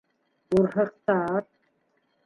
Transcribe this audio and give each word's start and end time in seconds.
Бурһыҡтар 0.55 1.55